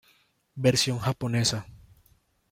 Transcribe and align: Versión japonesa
Versión 0.55 0.97
japonesa 0.97 1.67